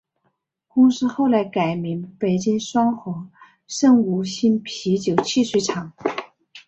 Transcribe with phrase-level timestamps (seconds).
[0.67, 3.29] 公司后来改名北京双合
[3.67, 5.93] 盛五星啤酒汽水厂。